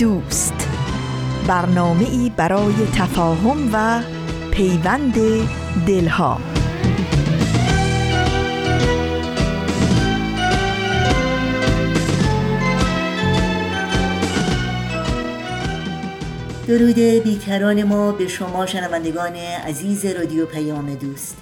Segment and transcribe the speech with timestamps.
[0.00, 0.68] دوست.
[1.46, 4.02] برنامه ای برای تفاهم و
[4.50, 5.14] پیوند
[5.86, 6.40] دلها.
[16.68, 21.36] درود بیکران ما به شما شنوندگان عزیز رادیو پیام دوست.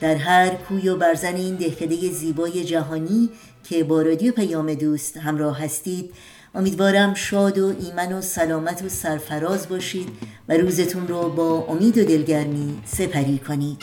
[0.00, 3.30] در هر کوی و برزن این دهکده زیبای جهانی
[3.64, 6.10] که با رادیو پیام دوست همراه هستید
[6.54, 10.08] امیدوارم شاد و ایمن و سلامت و سرفراز باشید
[10.48, 13.78] و روزتون رو با امید و دلگرمی سپری کنید.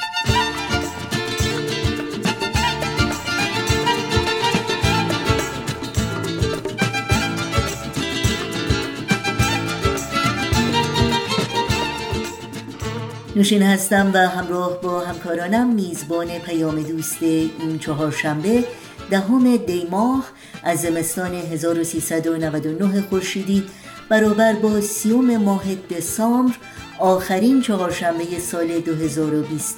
[13.35, 18.63] نوشین هستم و همراه با همکارانم میزبان پیام دوست این چهارشنبه
[19.09, 20.31] دهم دی ماه
[20.63, 23.63] از زمستان 1399 خورشیدی
[24.09, 26.55] برابر با سیوم ماه دسامبر
[26.99, 29.77] آخرین چهارشنبه سال 2020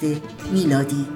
[0.52, 1.06] میلادی.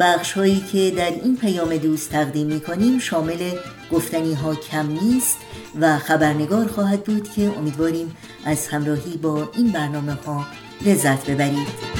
[0.00, 3.50] بخش هایی که در این پیام دوست تقدیم می کنیم شامل
[3.92, 5.38] گفتنی ها کم نیست
[5.80, 10.46] و خبرنگار خواهد بود که امیدواریم از همراهی با این برنامه ها
[10.86, 11.92] لذت ببرید.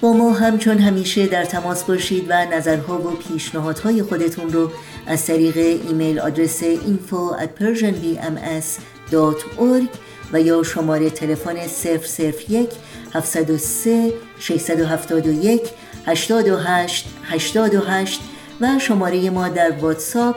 [0.00, 4.70] با ما همچون همیشه در تماس باشید و نظرها و پیشنهادهای خودتون رو
[5.06, 9.88] از طریق ایمیل آدرس info at persianbms.org
[10.32, 11.56] و یا شماره تلفن
[12.48, 12.70] 001
[13.14, 15.62] 703 671
[16.06, 18.20] 828 828
[18.62, 20.36] و شماره ما در واتساپ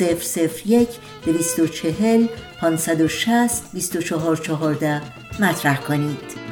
[0.00, 0.88] 001
[1.24, 2.26] 240
[2.60, 5.02] 560 2414
[5.40, 6.46] مطرح کنید.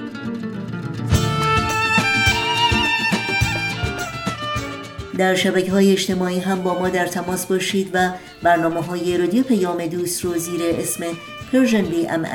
[5.19, 8.11] در شبکه های اجتماعی هم با ما در تماس باشید و
[8.43, 11.05] برنامه های رادیو پیام دوست رو زیر اسم
[11.53, 12.27] Persian BMS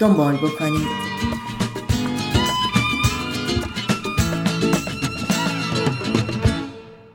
[0.00, 1.49] دنبال بکنید.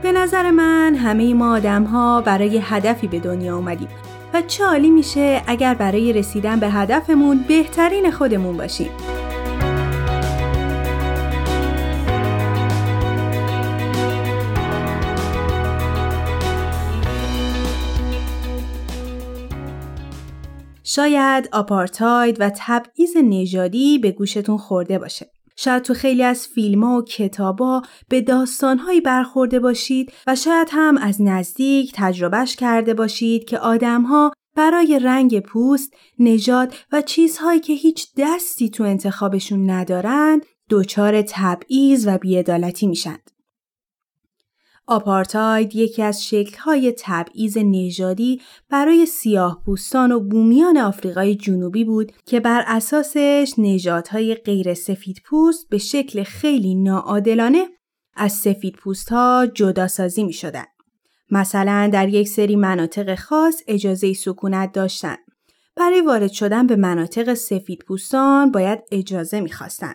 [0.02, 3.88] به نظر من همه ما آدم ها برای هدفی به دنیا اومدیم
[4.34, 8.90] و چه عالی میشه اگر برای رسیدن به هدفمون بهترین خودمون باشیم.
[20.94, 25.26] شاید آپارتاید و تبعیض نژادی به گوشتون خورده باشه.
[25.56, 30.98] شاید تو خیلی از فیلم ها و کتابا به داستانهایی برخورده باشید و شاید هم
[30.98, 38.08] از نزدیک تجربهش کرده باشید که آدمها برای رنگ پوست، نژاد و چیزهایی که هیچ
[38.18, 43.30] دستی تو انتخابشون ندارند دچار تبعیض و بیعدالتی میشند.
[44.86, 48.40] آپارتاید یکی از شکل‌های تبعیض نژادی
[48.70, 55.68] برای سیاه پوستان و بومیان آفریقای جنوبی بود که بر اساسش نژادهای غیر سفید پوست
[55.68, 57.68] به شکل خیلی ناعادلانه
[58.16, 60.64] از سفید پوست ها جدا سازی می شدن.
[61.30, 65.18] مثلا در یک سری مناطق خاص اجازه سکونت داشتند.
[65.76, 69.94] برای وارد شدن به مناطق سفید پوستان باید اجازه می خواستن.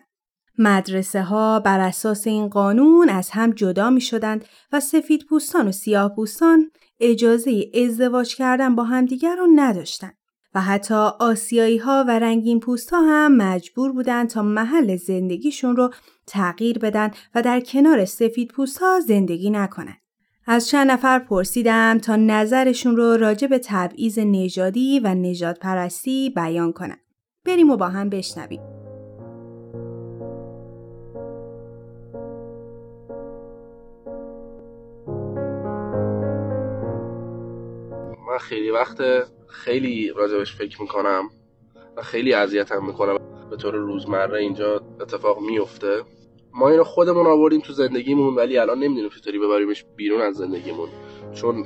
[0.60, 5.72] مدرسه ها بر اساس این قانون از هم جدا می شدند و سفید پوستان و
[5.72, 10.14] سیاه پوستان اجازه ازدواج کردن با همدیگر را نداشتند.
[10.56, 15.94] و حتی آسیایی ها و رنگین پوست ها هم مجبور بودند تا محل زندگیشون رو
[16.28, 19.98] تغییر بدن و در کنار سفید پوست ها زندگی نکنند.
[20.46, 26.74] از چند نفر پرسیدم تا نظرشون رو راجع به تبعیض نژادی و نجات پرستی بیان
[26.74, 26.98] کنن.
[27.46, 28.79] بریم و با هم بشنویم.
[38.40, 39.02] خیلی وقت
[39.48, 41.30] خیلی راجبش فکر می‌کنم
[41.98, 43.18] و خیلی اذیتم می‌کنم
[43.50, 46.02] به طور روزمره اینجا اتفاق میفته
[46.54, 50.90] ما اینو خودمون آوردیم تو زندگیمون ولی الان نمی‌دونیم چطوری ببریمش بیرون از زندگیمون.
[51.34, 51.66] چون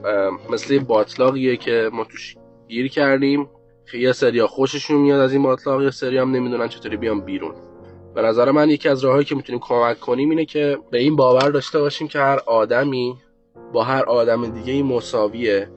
[0.50, 2.36] مثل باطلاقیه که ما توش
[2.68, 3.50] گیر کردیم
[3.94, 7.56] یه سری خوششون میاد از این باطلاق یه سری هم نمی‌دونن چطوری بیان بیرون.
[8.16, 11.50] به نظر من یکی از راههایی که می‌تونیم کمک کنیم اینه که به این باور
[11.50, 13.16] داشته باشیم که هر آدمی
[13.74, 15.70] با هر آدم دیگه مساویه.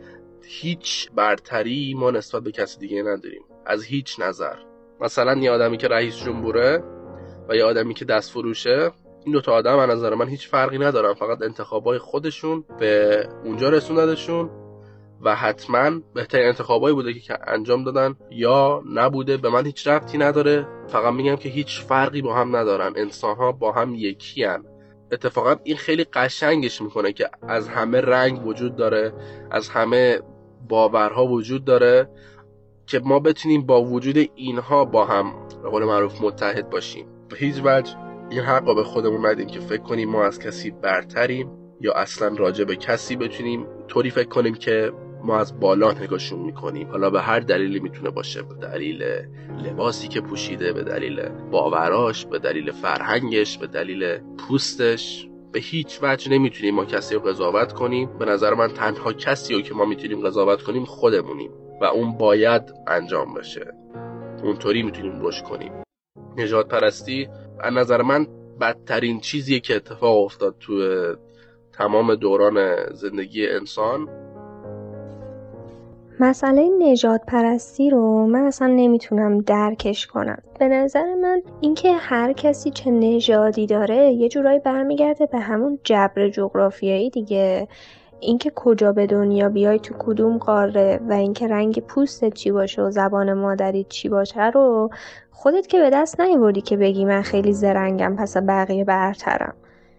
[0.48, 3.42] هیچ برتری ما نسبت به کسی دیگه نداریم.
[3.66, 4.56] از هیچ نظر.
[5.00, 6.82] مثلا یه آدمی که رئیس جمهوره
[7.48, 8.90] و یه آدمی که دست فروشه
[9.24, 11.14] این دوتا آدم از نظر من هیچ فرقی ندارن.
[11.14, 14.50] فقط انتخابای خودشون به اونجا رسوندشون
[15.20, 19.36] و حتما بهترین انتخابایی بوده که انجام دادن یا نبوده.
[19.36, 20.66] به من هیچ ربطی نداره.
[20.88, 22.92] فقط میگم که هیچ فرقی با هم ندارن.
[22.96, 24.64] انسان ها با هم یکی هن.
[25.12, 29.12] اتفاقا این خیلی قشنگش می‌کنه که از همه رنگ وجود داره
[29.50, 30.20] از همه
[30.68, 32.08] باورها وجود داره
[32.86, 35.32] که ما بتونیم با وجود اینها با هم
[35.62, 37.06] به قول معروف متحد باشیم.
[37.28, 37.96] به هیچ وجه
[38.30, 41.50] این حق به خودمون ندیم که فکر کنیم ما از کسی برتریم
[41.80, 44.92] یا اصلا راجع به کسی بتونیم طوری فکر کنیم که
[45.22, 46.90] ما از بالا نگاهشون می‌کنیم.
[46.90, 49.02] حالا به هر دلیلی می‌تونه باشه به دلیل
[49.64, 55.28] لباسی که پوشیده به دلیل باوراش به دلیل فرهنگش به دلیل پوستش.
[55.56, 58.18] به هیچ وجه نمی‌تونیم ما کسی رو قضاوت کنیم.
[58.18, 61.50] به نظر من تنها کسی رو که ما می‌تونیم قضاوت کنیم خودمونیم
[61.80, 63.72] و اون باید انجام بشه.
[64.42, 65.72] اونطوری می‌تونیم رشد کنیم.
[66.36, 67.28] نجات پرستی
[67.60, 68.26] از نظر من
[68.60, 70.74] بدترین چیزیه که اتفاق افتاد تو
[71.72, 74.08] تمام دوران زندگی انسان.
[76.20, 80.38] مسئله نجات پرستی رو من اصلا نمی‌تونم درکش کنم.
[80.58, 86.28] به نظر من اینکه هر کسی چه نژادی داره یه جورایی برمیگرده به همون جبر
[86.28, 87.68] جغرافیایی دیگه.
[88.20, 92.90] اینکه کجا به دنیا بیای تو کدوم قاره و اینکه رنگ پوستت چی باشه و
[92.90, 94.90] زبان مادری چی باشه رو
[95.30, 99.54] خودت که به دست نیوردی که بگی من خیلی زرنگم پس بقیه برترم.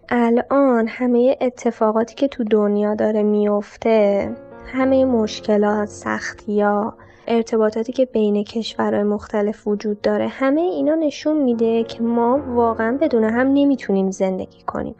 [0.08, 4.30] الان همه اتفاقاتی که تو دنیا داره میفته
[4.72, 6.97] همه مشکلات سختیا
[7.28, 13.24] ارتباطاتی که بین کشورهای مختلف وجود داره همه اینا نشون میده که ما واقعا بدون
[13.24, 14.94] هم نمی‌تونیم زندگی کنیم.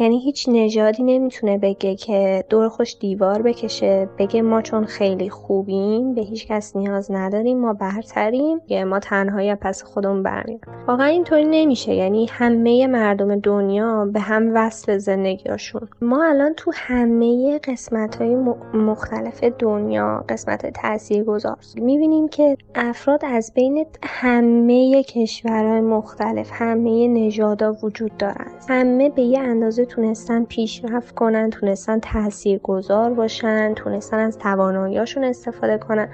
[0.00, 6.14] یعنی هیچ نژادی نمی‌تونه بگه که دور خوش دیوار بکشه بگه ما چون خیلی خوبیم
[6.14, 11.44] به هیچ کس نیاز نداریم ما برتریم یا ما تنهایی پس خودمون برمیم واقعا اینطوری
[11.44, 11.94] نمیشه.
[11.94, 18.36] یعنی همه مردم دنیا به هم وصل زندگیاشون ما الان تو همه قسمت های
[18.74, 27.08] مختلف دنیا قسمت های تاثیر گذار می‌بینیم که افراد از بین همه کشورهای مختلف همه
[27.08, 34.18] نژادا وجود دارند همه به یه اندازه تونستن پیشرفت کنن تونستن تأثیر گذار باشن تونستن
[34.18, 36.08] از تواناییاشون استفاده کنن.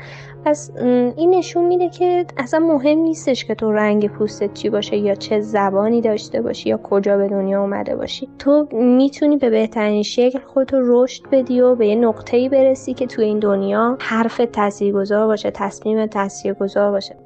[0.45, 0.71] پس
[1.17, 5.41] این نشون میده که اصلا مهم نیستش که تو رنگ پوستت چی باشه یا چه
[5.41, 8.29] زبانی داشته باشی یا کجا به دنیا اومده باشی.
[8.39, 13.23] تو می‌تونی به بهترین شکل خودتو رشد بدی و به یه نقطه‌ای برسی که تو
[13.23, 15.44] این دنیا حرف تاثیرگذار باشه.
[15.51, 17.17] تصمیم تاثیرگذار باشه.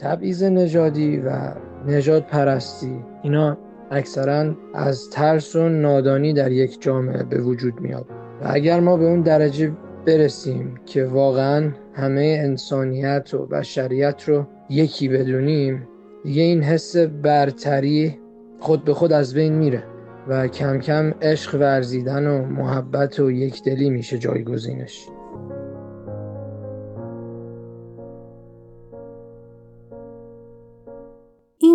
[0.00, 1.54] تبعیض نژادی و
[1.86, 3.56] نژاد پرستی اینا
[3.90, 8.06] اکثرا از ترس و نادانی در یک جامعه به وجود میاد.
[8.42, 9.72] و اگر ما به اون درجه
[10.06, 15.88] برسیم که واقعا همه انسانیت و بشریت رو یکی بدونیم
[16.24, 18.18] دیگه این حس برتری
[18.60, 19.84] خود به خود از بین میره
[20.28, 25.06] و کم کم عشق ورزیدن و محبت و یکدلی میشه جایگزینش.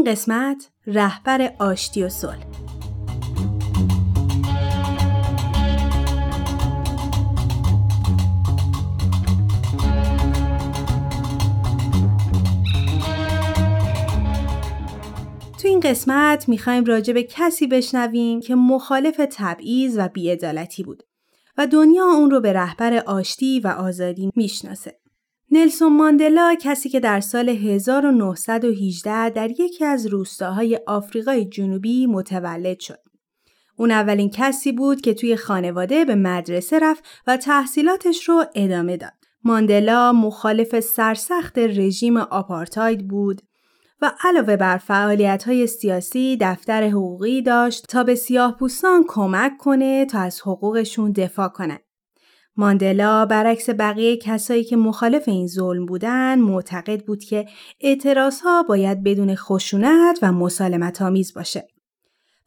[0.08, 2.46] قسمت رهبر آشتی و صلح
[15.62, 21.04] تو این قسمت می‌خوایم راجع به کسی بشنویم که مخالف تبعیض و بیعدالتی بود
[21.58, 24.97] و دنیا اون رو به رهبر آشتی و آزادی می‌شناسه.
[25.52, 33.00] نلسون ماندلا کسی که در سال 1918 در یکی از روستاهای آفریقای جنوبی متولد شد.
[33.78, 39.14] اون اولین کسی بود که توی خانواده به مدرسه رفت و تحصیلاتش رو ادامه داد.
[39.44, 43.42] ماندلا مخالف سرسخت رژیم آپارتاید بود
[44.02, 48.58] و علاوه بر فعالیت های سیاسی دفتر حقوقی داشت تا به سیاه
[49.08, 51.87] کمک کنه تا از حقوقشون دفاع کنند.
[52.58, 57.46] ماندلا برعکس بقیه کسایی که مخالف این ظلم بودن معتقد بود که
[57.82, 61.68] اعتراض ها باید بدون خشونت و مسالمت آمیز باشه.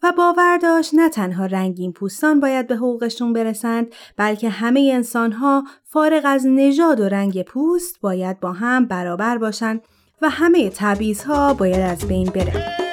[0.03, 3.87] و باور داشت نه تنها رنگین پوستان باید به حقوقشون برسند
[4.17, 9.81] بلکه همه انسان ها فارغ از نژاد و رنگ پوست باید با هم برابر باشند
[10.23, 12.90] و همه تبعیض ها باید از بین بره.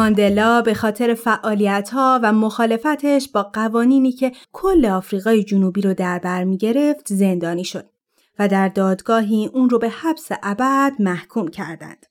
[0.00, 6.18] ماندلا به خاطر فعالیت ها و مخالفتش با قوانینی که کل آفریقای جنوبی رو در
[6.18, 7.84] بر می گرفت زندانی شد
[8.38, 12.06] و در دادگاهی اون رو به حبس ابد محکوم کردند.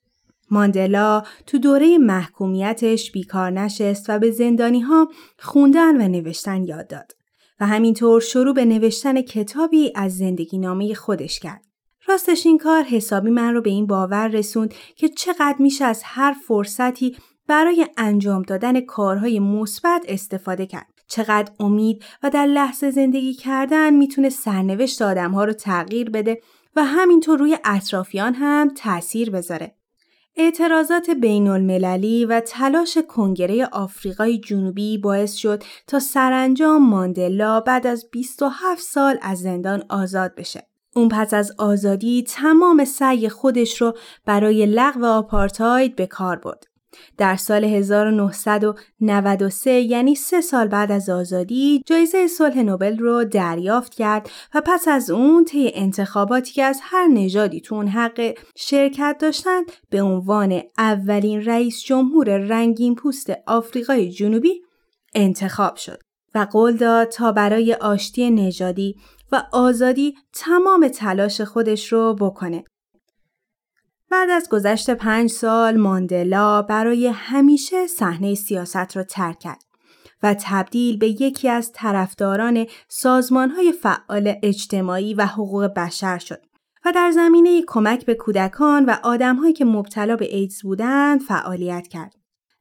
[0.50, 7.12] ماندلا تو دوره محکومیتش بیکار نشست و به زندانی ها خوندن و نوشتن یاد داد
[7.60, 11.64] و همینطور شروع به نوشتن کتابی از زندگی نامه خودش کرد.
[12.06, 16.36] راستش این کار حسابی من رو به این باور رسوند که چقدر میشه از هر
[16.46, 17.16] فرصتی
[17.50, 20.86] برای انجام دادن کارهای مثبت استفاده کرد.
[21.08, 26.40] چقدر امید و در لحظه زندگی کردن می‌تونه سرنوشت آدمها رو تغییر بده
[26.76, 29.74] و همینطور روی اطرافیان هم تأثیر بذاره.
[30.36, 38.06] اعتراضات بین المللی و تلاش کنگره آفریقای جنوبی باعث شد تا سرانجام ماندلا بعد از
[38.12, 40.66] 27 سال از زندان آزاد بشه.
[40.96, 43.94] اون پس از آزادی تمام سعی خودش رو
[44.26, 46.69] برای لغو آپارتاید به کار برد.
[47.18, 54.30] در سال 1993 یعنی سه سال بعد از آزادی جایزه صلح نوبل رو دریافت کرد
[54.54, 59.64] و پس از اون طی انتخاباتی که از هر نژادی تو اون حق شرکت داشتند
[59.90, 64.60] به عنوان اولین رئیس جمهور رنگین پوست آفریقای جنوبی
[65.14, 66.00] انتخاب شد
[66.34, 68.96] و قول داد تا برای آشتی نژادی
[69.32, 72.64] و آزادی تمام تلاش خودش رو بکنه.
[74.10, 79.64] بعد از گذشت پنج سال ماندلا برای همیشه صحنه سیاست را ترک کرد
[80.22, 86.40] و تبدیل به یکی از طرفداران سازمانهای فعال اجتماعی و حقوق بشر شد
[86.84, 92.14] و در زمینه کمک به کودکان و آدمهایی که مبتلا به ایدز بودند فعالیت کرد.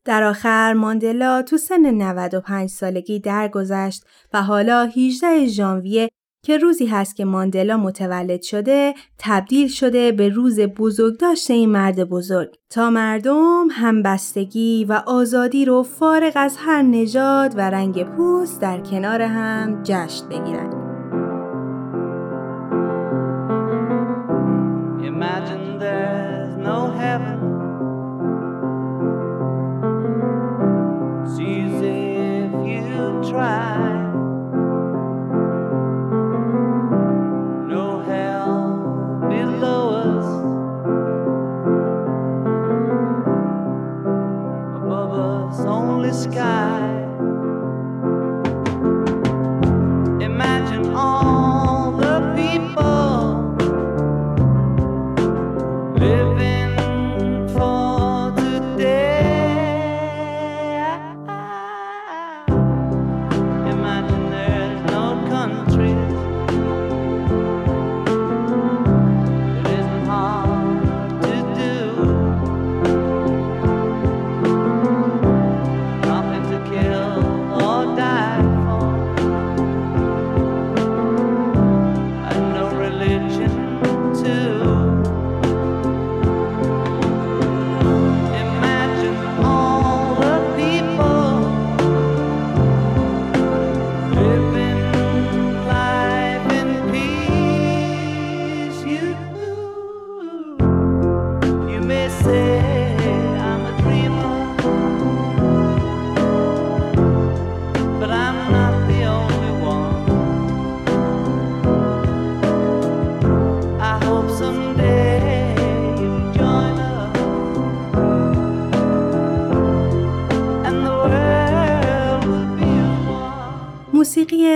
[0.06, 6.10] در آخر ماندلا تو سن 95 سالگی درگذشت و حالا 18 ژانویه
[6.41, 12.50] که روزی هست که ماندلا متولد شده تبدیل شده به روز بزرگداشت این مرد بزرگ.
[12.69, 19.22] تا مردم همبستگی و آزادی رو فارغ از هر نژاد و رنگ پوست در کنار
[19.22, 20.79] هم جشن بگیرند.
[46.19, 47.05] sky.
[50.21, 53.09] Imagine all the people.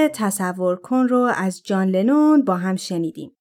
[0.08, 3.32] تصور کن رو از جان لنون با هم شنیدیم.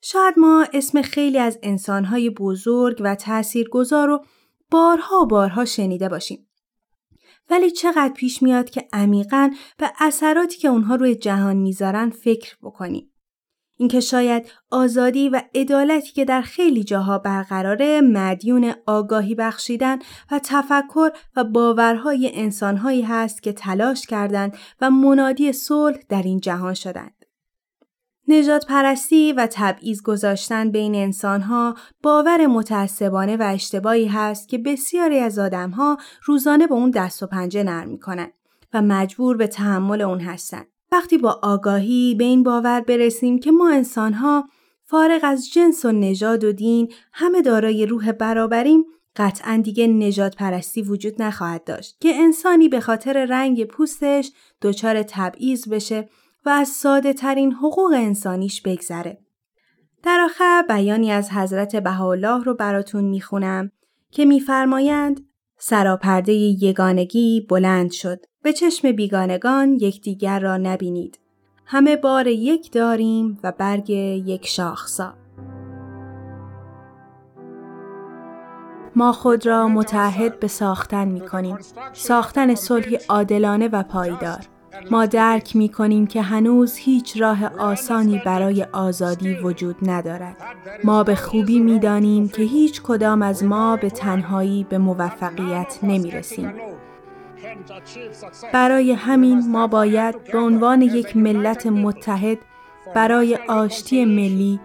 [0.00, 4.24] شاید ما اسم خیلی از انسانهای بزرگ و تاثیرگذار رو
[4.70, 6.48] بارها و بارها شنیده باشیم.
[7.50, 13.12] ولی چقدر پیش میاد که عمیقا به اثراتی که اونها روی جهان می‌ذارن فکر بکنیم.
[13.76, 19.98] اینکه شاید آزادی و عدالتی که در خیلی جاها برقراره مدیون آگاهی بخشیدن
[20.30, 26.74] و تفکر و باورهای انسانهایی هست که تلاش کردند و منادی صلح در این جهان
[26.74, 27.12] شدند.
[28.28, 35.38] نجات پرستی و تبعیض گذاشتن بین انسانها باور متعصبانه و اشتباهی هست که بسیاری از
[35.38, 38.32] آدمها روزانه به اون دست و پنجه نرم می‌کنن
[38.74, 40.66] و مجبور به تحمل اون هستند.
[40.96, 44.48] وقتی با آگاهی به این باور برسیم که ما انسانها
[44.84, 48.84] فارغ از جنس و نژاد و دین همه دارای روح برابریم
[49.16, 55.68] قطعا دیگه نجات پرستی وجود نخواهد داشت که انسانی به خاطر رنگ پوستش دچار تبعیض
[55.68, 56.08] بشه
[56.46, 59.18] و از ساده ترین حقوق انسانیش بگذره.
[60.02, 63.70] در آخر بیانی از حضرت بهاءالله رو براتون می‌خونم
[64.10, 65.26] که میفرمایند
[65.58, 71.18] سراپرده یگانگی بلند شد به چشم بیگانگان یکدیگر را نبینید
[71.64, 75.14] همه بار یک داریم و برگ یک شاخسا
[78.96, 81.58] ما خود را متحد به ساختن می کنیم
[81.92, 84.46] ساختن صلحی عادلانه و پایدار
[84.90, 90.36] ما درک می کنیم که هنوز هیچ راه آسانی برای آزادی وجود ندارد.
[90.84, 96.10] ما به خوبی می دانیم که هیچ کدام از ما به تنهایی به موفقیت نمی
[96.10, 96.52] رسیم.
[98.52, 102.38] برای همین ما باید به عنوان یک ملت متحد
[102.94, 104.60] برای آشتی ملی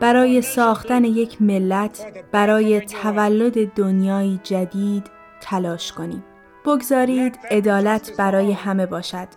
[0.00, 6.24] برای ساختن یک ملت برای تولد دنیای جدید تلاش کنیم.
[6.66, 9.28] بگذارید عدالت برای همه باشد.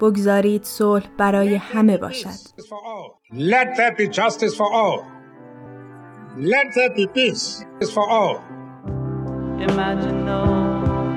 [0.00, 2.56] بگذارید صلح برای همه باشد.
[3.32, 4.98] Let there be justice for all.
[6.36, 8.36] Let there be peace for all.
[9.68, 10.42] Imagine no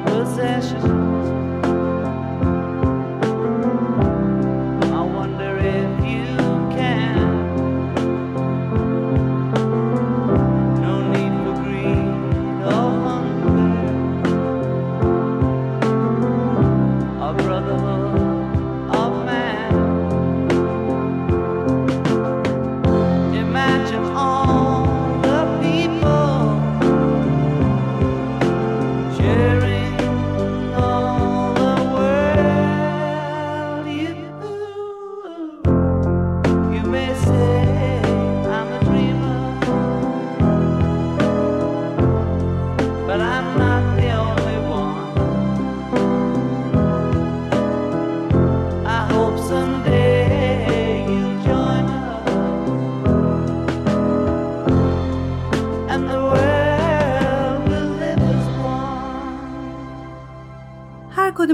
[0.06, 0.99] possession.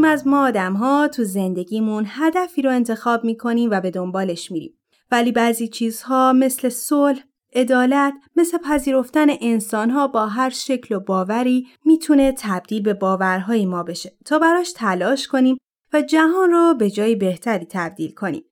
[0.03, 4.79] از ما آدم ها تو زندگیمون هدفی رو انتخاب می‌کنیم و به دنبالش میریم.
[5.11, 12.33] ولی بعضی چیزها مثل صلح، عدالت مثل پذیرفتن انسانها با هر شکل و باوری می‌تونه
[12.37, 15.57] تبدیل به باورهای ما بشه تا براش تلاش کنیم
[15.93, 18.43] و جهان رو به جای بهتری تبدیل کنیم.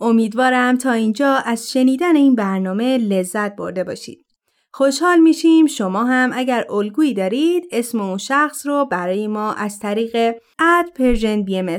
[0.00, 4.25] امیدوارم تا اینجا از شنیدن این برنامه لذت برده باشید.
[4.78, 10.34] خوشحال میشیم شما هم اگر الگویی دارید اسم اون شخص رو برای ما از طریق
[10.58, 11.78] at Persian BMS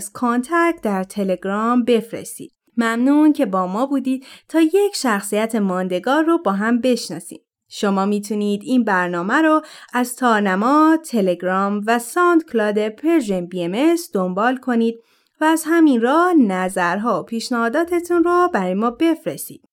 [0.83, 2.51] در تلگرام بفرستید.
[2.77, 7.39] ممنون که با ما بودید تا یک شخصیت ماندگار رو با هم بشناسیم.
[7.69, 9.61] شما می‌تونید این برنامه رو
[9.93, 14.99] از تارنما، تلگرام و ساند کلاد Persian BMS دنبال کنید
[15.41, 19.66] و از همین راه نظرها و پیشنهاداتتون رو برای ما بفرستید.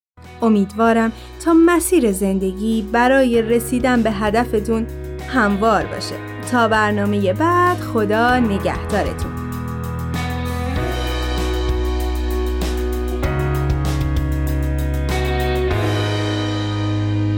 [0.45, 1.13] امیدوارم
[1.45, 4.87] تا مسیر زندگی برای رسیدن به هدفتون
[5.29, 6.15] هموار باشه.
[6.51, 9.45] تا برنامه بعد خدا نگهدارتون.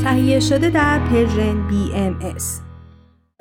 [0.05, 2.43] تهیه شده در Persian BMS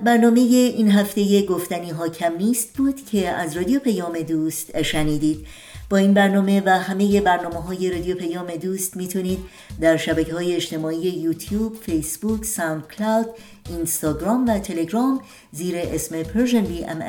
[0.04, 5.48] برنامه این هفته گفتنی ها کم نیست بود که از رادیو پیام دوست شنیدید.
[5.90, 9.40] با این برنامه و همه برنامه های رادیو پیام دوست می‌تونید
[9.82, 13.30] در شبکه های اجتماعی یوتیوب، فیسبوک، ساوند کلاود،
[13.70, 15.22] اینستاگرام و تلگرام
[15.52, 16.24] زیر اسم
[16.62, 17.04] بی ام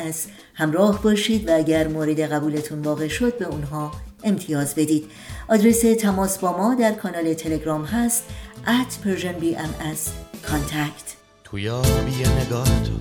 [0.54, 3.92] همراه باشید و اگر مورد قبولتون واقع شد به اونها
[4.24, 5.10] امتیاز بدید.
[5.48, 8.24] آدرس تماس با ما در کانال تلگرام هست
[8.66, 10.02] at Persian BMS
[10.50, 11.06] contact.
[11.44, 12.92] تو یابی نگاه تو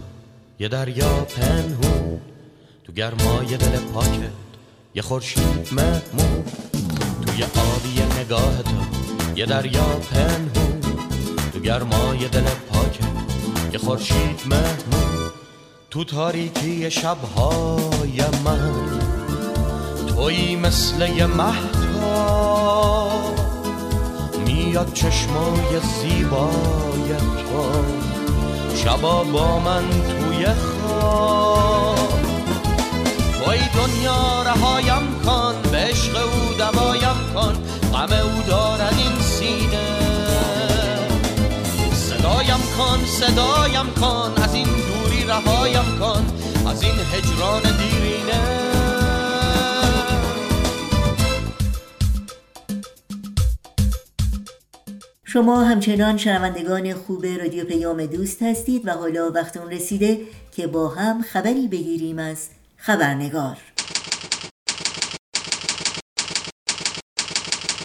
[0.60, 2.22] یه دریا پنهون
[2.84, 4.45] تو گرمای دل پاکت.
[4.96, 6.44] یه خورشید مهمون
[7.26, 8.72] توی آبی نگاه تو
[9.36, 10.82] یه دریا پنهون
[11.54, 13.04] تو گرمای دل پاکه
[13.74, 15.06] یه خورشید مهمون
[15.96, 18.72] تو تاریکی شبهای من.
[20.08, 23.08] توی مثل یه مهتا
[24.46, 27.66] میاد چشمای زیبای تو.
[28.76, 32.05] شبا با من توی خواب.
[33.56, 37.54] توی دنیا رهایم کن به عشق او دوایم کن
[37.94, 39.88] غم او دارد این سینه.
[41.94, 46.26] صدایم کن صدایم کن از این دوری رهایم کن
[46.68, 48.42] از این هجران دیرینه.
[55.24, 60.20] شما همچنان شنوندگان خوب رادیو پیام دوست هستید و حالا وقت اون رسیده
[60.52, 63.58] که با هم خبری بگیریم از خبرنگار.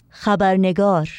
[0.09, 1.09] خبرنگار.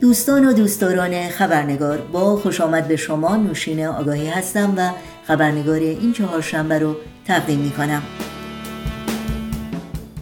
[0.00, 4.90] دوستان و دوستداران خبرنگار با خوش آمد به شما نوشین آگاهی هستم و
[5.26, 8.02] خبرنگار این چهارشنبه رو تقدیم می کنم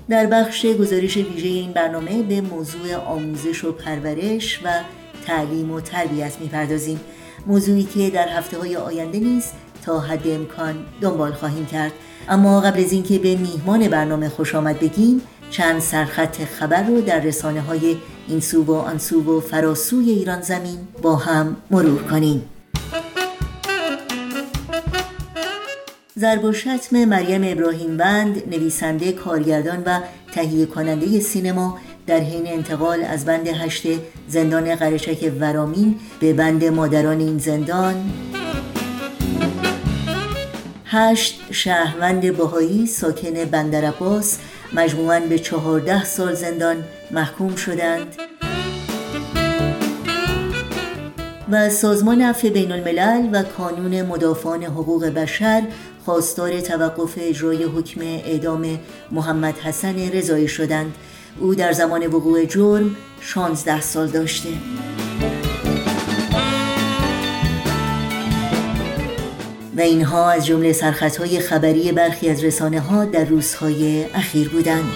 [0.08, 4.68] در بخش گزارش ویژه این برنامه به موضوع آموزش و پرورش و
[5.26, 7.00] تعلیم و تربیت می‌پردازیم.
[7.46, 9.44] موضوعی که در هفته های آینده نیز
[9.84, 11.92] تا حد امکان دنبال خواهیم کرد.
[12.28, 17.20] اما قبل از اینکه به میهمان برنامه خوش آمد بگیم چند سرخط خبر رو در
[17.20, 17.96] رسانه های
[18.28, 22.42] این سو و آن سو و فراسوی ایران زمین با هم مرور کنیم.
[26.18, 30.00] ضرب و شتم مریم ابراهیم بند نویسنده کارگردان و
[30.32, 33.86] تهیه کننده سینما در حین انتقال از بند هشت
[34.28, 37.94] زندان قرچک ورامین به بند مادران این زندان.
[40.84, 44.38] هشت شهروند بهایی ساکن بندر عباس
[44.72, 46.76] مجموعاً به چهارده سال زندان
[47.10, 48.16] محکوم شدند.
[51.50, 55.62] و سازمان عفو بین الملل و کانون مدافعان حقوق بشر
[56.04, 58.78] خواستار توقف اجرای حکم اعدام
[59.10, 60.94] محمد حسن رضایی شدند.
[61.40, 64.48] او در زمان وقوع جرم 16 سال داشته.
[69.76, 74.92] و اینها از جمله سرخطهای خبری برخی از رسانه ها در روزهای اخیر بودند.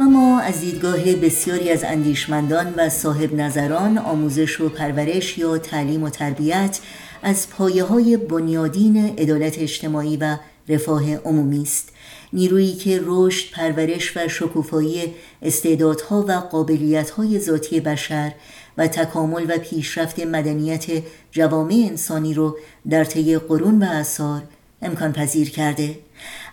[0.00, 6.10] اما از دیدگاه بسیاری از اندیشمندان و صاحب نظران آموزش و پرورش یا تعلیم و
[6.10, 6.78] تربیت
[7.22, 10.36] از پایه های بنیادین عدالت اجتماعی و
[10.68, 11.88] رفاه عمومی است.
[12.32, 18.32] نیرویی که رشد، پرورش و شکوفایی استعدادها و قابلیتهای ذاتی بشر
[18.78, 20.86] و تکامل و پیشرفت مدنیت
[21.32, 22.56] جوامع انسانی رو
[22.90, 24.42] در طی قرون و اثار
[24.82, 25.98] امکان پذیر کرده.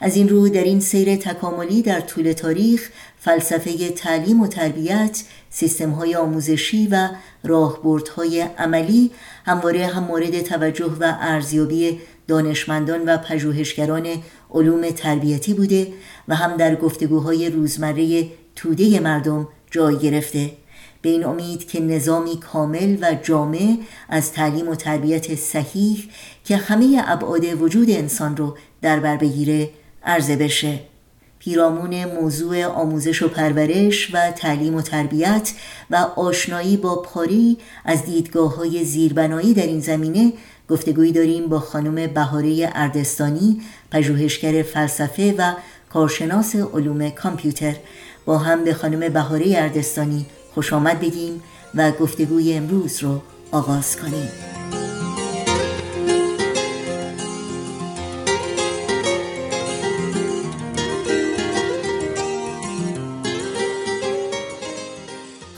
[0.01, 5.89] از این رو در این سیر تکاملی در طول تاریخ فلسفه تعلیم و تربیت سیستم
[5.89, 7.09] های آموزشی و
[7.43, 9.11] راهبردهای عملی
[9.45, 14.07] همواره هم مورد توجه و ارزیابی دانشمندان و پژوهشگران
[14.51, 15.87] علوم تربیتی بوده
[16.27, 20.51] و هم در گفتگوهای روزمره توده مردم جای گرفته.
[21.01, 23.77] به این امید که نظامی کامل و جامع
[24.09, 26.09] از تعلیم و تربیت صحیح
[26.45, 29.69] که همه ابعاد وجود انسان رو در بر بگیره
[30.03, 30.79] عرضه بشه.
[31.39, 35.51] پیرامون موضوع آموزش و پرورش و تعلیم و تربیت
[35.89, 40.33] و آشنایی با پاری از دیدگاه های زیربنایی در این زمینه
[40.69, 45.53] گفتگویی داریم با خانم بهاره اردستانی پژوهشگر فلسفه و
[45.89, 47.75] کارشناس علوم کامپیوتر.
[48.25, 51.41] با هم به خانم بهاره اردستانی خوش آمد بگیم
[51.75, 54.54] و گفتگوی امروز رو آغاز کنیم.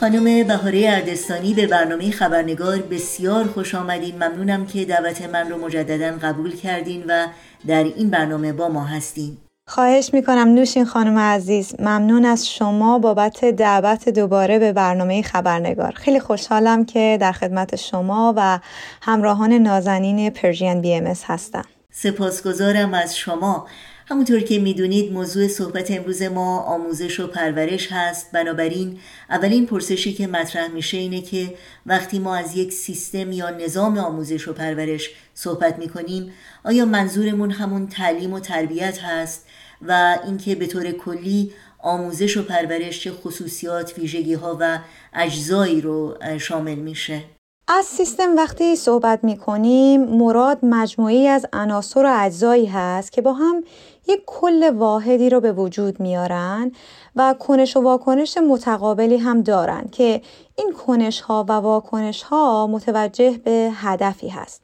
[0.08, 4.14] خانم بهاره اردستانی به برنامه خبرنگار بسیار خوش آمدین.
[4.14, 7.26] ممنونم که دعوت من رو مجددا قبول کردین و
[7.66, 9.36] در این برنامه با ما هستین.
[9.68, 15.92] خواهش می‌کنم نوشین خانم عزیز ممنون از شما بابت دعوت دوباره به برنامه خبرنگار.
[15.92, 18.58] خیلی خوشحالم که در خدمت شما و
[19.02, 21.64] همراهان نازنین پرژین بی ام هستم.
[21.92, 23.66] سپاسگزارم از شما.
[24.10, 28.32] همونطور که می‌دونید موضوع صحبت امروز ما آموزش و پرورش هست.
[28.32, 28.98] بنابراین
[29.30, 31.54] اولین پرسشی که مطرح میشه اینه که
[31.86, 36.32] وقتی ما از یک سیستم یا نظام آموزش و پرورش صحبت می‌کنیم
[36.64, 39.46] آیا منظورمون همون تعلیم و تربیت هست
[39.82, 44.78] و اینکه به طور کلی آموزش و پرورش چه خصوصیات ویژگی ها و
[45.14, 47.22] اجزایی رو شامل میشه؟
[47.70, 53.32] از سیستم وقتی صحبت می کنیم مراد مجموعی از عناصر و اجزایی هست که با
[53.32, 53.64] هم
[54.06, 56.72] یک کل واحدی رو به وجود میارن
[57.16, 60.22] و کنش و واکنش متقابلی هم دارن که
[60.56, 64.62] این کنش ها و واکنش ها متوجه به هدفی هست.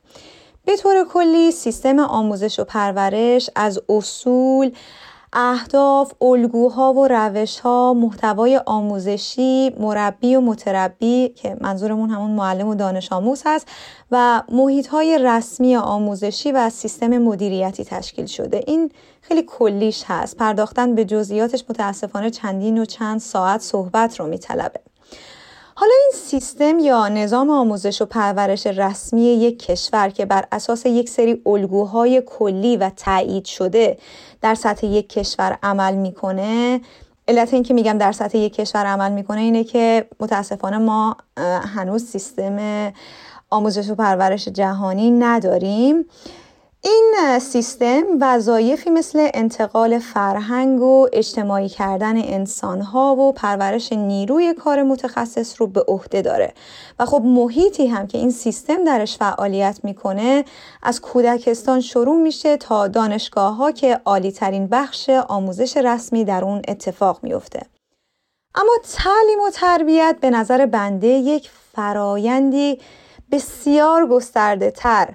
[0.64, 4.72] به طور کلی سیستم آموزش و پرورش از اصول،
[5.34, 13.12] اهداف، الگوها و روشها، محتوای آموزشی، مربی و متربی که منظورمون همون معلم و دانش
[13.12, 13.68] آموز هست
[14.10, 18.60] و محیطهای رسمی آموزشی و سیستم مدیریتی تشکیل شده.
[18.66, 20.36] این خیلی کلیش هست.
[20.36, 24.80] پرداختن به جزئیاتش متاسفانه چندین و چند ساعت صحبت رو میطلبه.
[25.76, 31.08] حالا این سیستم یا نظام آموزش و پرورش رسمی یک کشور که بر اساس یک
[31.08, 33.98] سری الگوهای کلی و تایید شده
[34.42, 36.80] در سطح یک کشور عمل می‌کنه
[37.28, 41.16] علت این که میگم در سطح یک کشور عمل می‌کنه اینه که متاسفانه ما
[41.74, 42.92] هنوز سیستم
[43.50, 46.04] آموزش و پرورش جهانی نداریم.
[46.86, 55.60] این سیستم وظایفی مثل انتقال فرهنگ و اجتماعی کردن انسانها و پرورش نیروی کار متخصص
[55.60, 56.54] رو به عهده داره.
[56.98, 60.44] و خب محیطی هم که این سیستم درش فعالیت می‌کنه
[60.82, 66.62] از کودکستان شروع میشه تا دانشگاه ها که عالی ترین بخش آموزش رسمی در اون
[66.68, 67.62] اتفاق میفته
[68.54, 72.80] اما تعلیم و تربیت به نظر بنده یک فرایندی
[73.30, 75.14] بسیار گسترده تر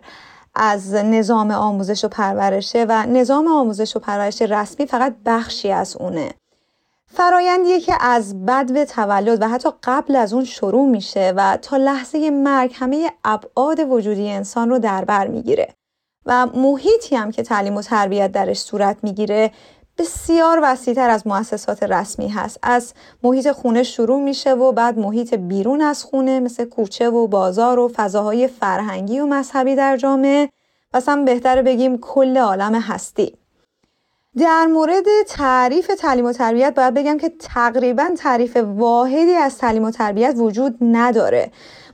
[0.62, 6.34] از نظام آموزش و پرورشه و نظام آموزش و پرورش رسمی فقط بخشی از اونه.
[7.14, 12.30] فرایندیه که از بدو تولد و حتی قبل از اون شروع میشه و تا لحظه
[12.30, 15.74] مرگ همه ابعاد وجودی انسان رو در بر می‌گیره.
[16.26, 19.52] و محیطی هم که تعلیم و تربیت درش صورت می‌گیره
[20.00, 22.60] بسیار وسیعتر از مؤسسات رسمی هست.
[22.64, 27.80] از محیط خونه شروع میشه و بعد محیط بیرون از خونه مثل کوچه و بازار
[27.80, 30.50] و فضاهای فرهنگی و مذهبی در جامعه.
[30.94, 33.34] و هم بهتر بگیم کل عالم هستی.
[34.38, 39.92] در مورد تعریف تعلیم و تربیت باید بگم که تقریبا تعریف واحدی از تعلیم و
[39.92, 41.52] تربیت وجود نداره.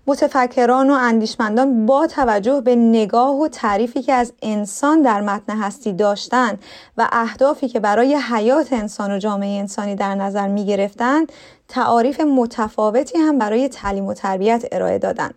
[0.08, 5.94] متفکران و اندیشمندان با توجه به نگاه و تعریفی که از انسان در متن هستی
[5.94, 6.60] داشتن
[6.98, 11.26] و اهدافی که برای حیات انسان و جامعه انسانی در نظر می گرفتن
[11.68, 15.32] تعاریف متفاوتی هم برای تعلیم و تربیت ارائه دادن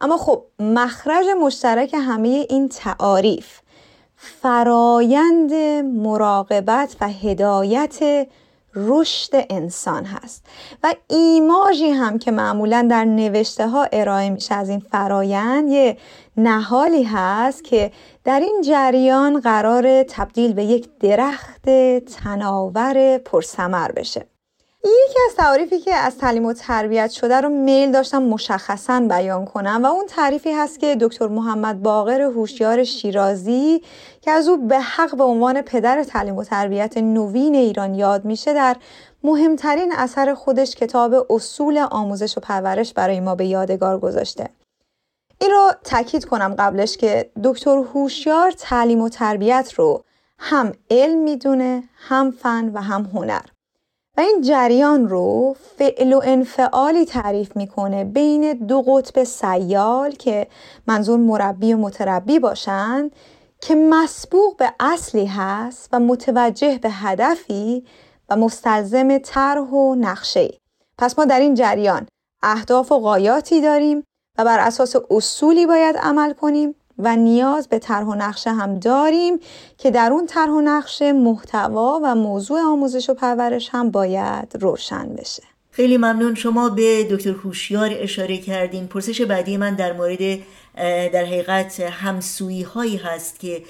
[0.00, 3.60] اما خب مخرج مشترک همه این تعاریف
[4.16, 5.52] فرایند
[5.84, 8.28] مراقبت و هدایت
[8.74, 10.46] رشد انسان هست.
[10.82, 15.96] و ایماژی هم که معمولا در نوشته ها ارائه میشه از این فرایند یه
[16.36, 17.92] نهالی هست که
[18.24, 24.26] در این جریان قرار تبدیل به یک درخت تناور پرسمر بشه.
[24.84, 29.80] یکی از تعریفی که از تعلیم و تربیت شده رو میل داشتم مشخصا بیان کنم
[29.84, 33.82] و اون تعریفی هست که دکتر محمد باقر هوشیار شیرازی
[34.20, 38.54] که از او به حق به عنوان پدر تعلیم و تربیت نوین ایران یاد میشه
[38.54, 38.76] در
[39.24, 44.48] مهمترین اثر خودش کتاب اصول آموزش و پرورش برای ما به یادگار گذاشته.
[45.40, 50.04] این رو تاکید کنم قبلش که دکتر هوشیار تعلیم و تربیت رو
[50.38, 53.42] هم علم می‌دونه هم فن و هم هنر.
[54.18, 60.46] و این جریان رو فعل و انفعالی تعریف می‌کنه بین دو قطب سیال که
[60.86, 63.10] منظور مربی و متربی باشند
[63.60, 67.84] که مسبوق به اصلی هست و متوجه به هدفی
[68.28, 70.54] و مستلزم طرح و نقشه
[70.98, 72.06] پس ما در این جریان
[72.42, 74.04] اهداف و قایاتی داریم
[74.38, 79.38] و بر اساس اصولی باید عمل کنیم و نیاز به طرح و نقشه هم داریم
[79.78, 85.08] که در اون طرح و نقشه محتوا و موضوع آموزش و پرورش هم باید روشن
[85.18, 85.42] بشه.
[85.70, 86.34] خیلی ممنون.
[86.34, 88.86] شما به دکتر هوشیار اشاره کردین.
[88.86, 90.38] پرسش بعدی من در مورد
[91.12, 93.62] در حقیقت همسویی هایی هست که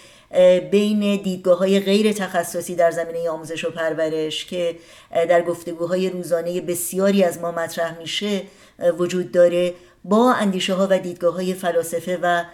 [0.70, 4.76] بین دیدگاه های غیر تخصصی در زمینه آموزش و پرورش که
[5.10, 8.42] در گفتگوهای روزانه بسیاری از ما مطرح میشه
[8.98, 12.44] وجود داره با اندیشه ها و دیدگاه های فلاسفه و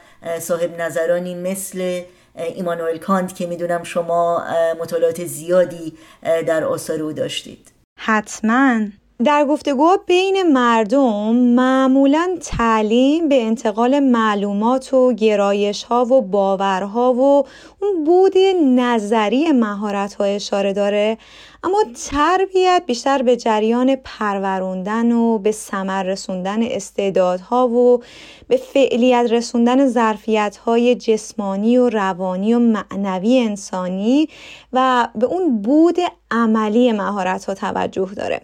[0.40, 2.02] صاحب نظرانی مثل
[2.34, 4.44] ایمانوئل کانت که می‌دونم شما
[4.80, 7.72] مطالعات زیادی در آثار او داشتید.
[7.98, 8.80] حتما.
[9.22, 17.46] در گفتگوها بین مردم معمولا تعلیم به انتقال معلومات و گرایش ها و باورها و
[17.83, 21.18] اون بود نظری مهارت ها اشاره داره.
[21.64, 28.03] اما تربیت بیشتر به جریان پروروندن و به ثمر رسوندن استعدادها و
[28.48, 34.29] به فعلیت رسوندن ظرفیت های جسمانی و روانی و معنوی انسانی
[34.72, 35.96] و به اون بود
[36.31, 38.40] عملی مهارت ها توجه داره.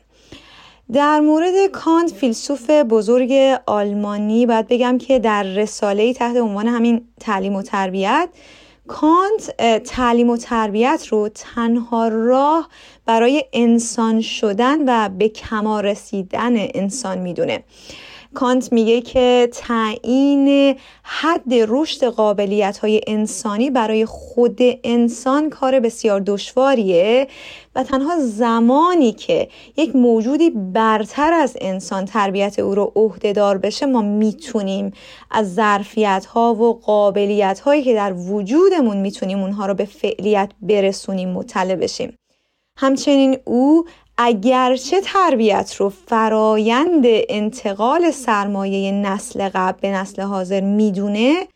[0.93, 3.33] در مورد کانت فیلسوف بزرگ
[3.67, 8.29] آلمانی باید بگم که در رساله تحت عنوان همین تعلیم و تربیت
[8.87, 12.69] کانت تعلیم و تربیت رو تنها راه
[13.07, 17.65] برای انسان شدن و به کما رسیدن انسان می‌دونه.
[18.35, 27.29] کانت میگه که تعیین حد رشد قابلیت های انسانی برای خود انسان کار بسیار دشواریه
[27.75, 34.03] و تنها زمانی که یک موجودی برتر از انسان تربیت او رو عهدهدار بشه ما
[34.03, 34.93] می‌تونیم
[35.31, 41.29] از ظرفیت ها و قابلیت هایی که در وجودمون می‌تونیم اونها رو به فعلیت برسونیم
[41.29, 42.17] مطلع بشیم.
[42.77, 43.85] همچنین او
[44.23, 51.47] اگرچه تربیت رو فرایند انتقال سرمایه نسل قبل به نسل حاضر می‌دونه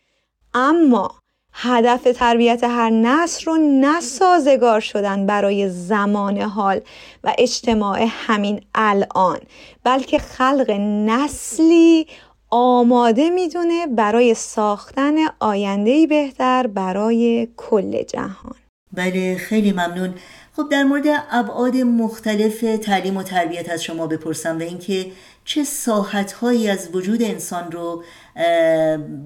[0.55, 1.15] اما
[1.53, 6.81] هدف تربیت هر نسل رو نسازگار شدن برای زمان حال
[7.25, 9.39] و اجتماع همین الان
[9.85, 10.71] بلکه خلق
[11.07, 12.07] نسلی
[12.51, 18.55] آماده می‌دونه برای ساختن آیندهی بهتر برای کل جهان.
[18.93, 20.15] بله خیلی ممنون.
[20.57, 25.07] خب در مورد ابعاد مختلف تعلیم و تربیت از شما بپرسم و اینکه
[25.45, 28.03] چه ساحتهایی از وجود انسان رو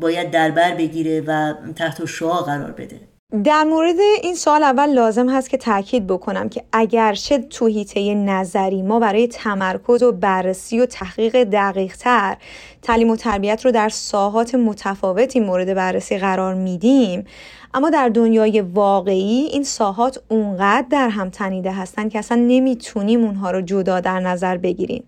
[0.00, 3.00] باید در بر بگیره و تحت شعا قرار بده؟
[3.44, 8.82] در مورد این سوال اول لازم هست که تاکید بکنم که اگرچه تو هیته نظری
[8.82, 12.36] ما برای تمرکز و بررسی و تحقیق دقیق تر
[12.82, 17.24] تعلیم و تربیت رو در ساحات متفاوتی مورد بررسی قرار میدیم
[17.74, 23.50] اما در دنیای واقعی این ساحات اونقدر در هم تنیده هستن که اصلا نمی‌تونیم اونها
[23.50, 25.04] رو جدا در نظر بگیریم.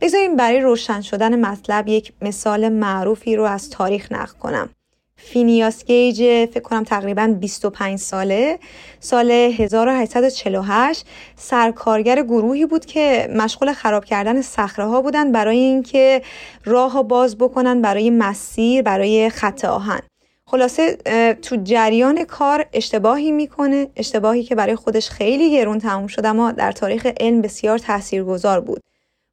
[0.00, 4.68] بذاریم برای روشن شدن مطلب یک مثال معروفی رو از تاریخ نقل کنم.
[5.16, 6.16] فینیاس گیج
[6.46, 8.58] فکر کنم تقریبا 25 ساله.
[9.00, 16.22] سال 1848 سرکارگر گروهی بود که مشغول خراب کردن صخره ها بودن برای اینکه
[16.64, 20.00] راه باز بکنن برای مسیر برای خط آهن.
[20.48, 20.96] خلاصه
[21.42, 26.72] تو جریان کار اشتباهی می‌کنه اشتباهی که برای خودش خیلی گرون تموم شد اما در
[26.72, 28.82] تاریخ علم بسیار تاثیرگذار بود.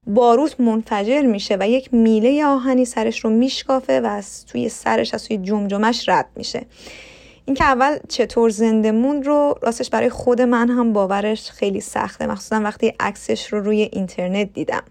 [0.08, 5.28] باروت منفجر میشه و یک میله آهنی سرش رو میشکافه و از توی سرش از
[5.28, 6.66] توی جمجمش رد میشه.
[7.46, 12.28] این که اول چطور زنده مون رو راستش برای خود من هم باورش خیلی سخته.
[12.28, 14.84] مخصوصا وقتی عکسش رو روی اینترنت دیدم.